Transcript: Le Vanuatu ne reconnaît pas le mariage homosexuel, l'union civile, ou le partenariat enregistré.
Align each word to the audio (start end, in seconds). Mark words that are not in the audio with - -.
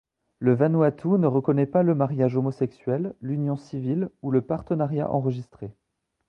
Le 0.39 0.55
Vanuatu 0.55 1.09
ne 1.19 1.27
reconnaît 1.27 1.67
pas 1.67 1.83
le 1.83 1.93
mariage 1.93 2.35
homosexuel, 2.35 3.13
l'union 3.21 3.55
civile, 3.55 4.09
ou 4.23 4.31
le 4.31 4.41
partenariat 4.41 5.11
enregistré. 5.11 5.69